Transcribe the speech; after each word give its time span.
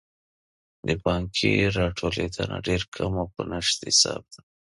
د 0.87 0.89
پانګې 1.03 1.53
راټولیدنه 1.79 2.57
ډېر 2.67 2.81
کم 2.95 3.13
او 3.21 3.27
په 3.33 3.41
نشت 3.51 3.79
حساب 3.89 4.21
وي. 4.31 4.39